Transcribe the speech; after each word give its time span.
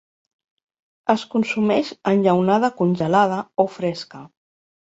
Es 1.15 1.25
consumeix 1.33 1.93
enllaunada 2.13 2.73
congelada 2.83 3.39
o 3.67 3.71
fresca. 3.79 4.27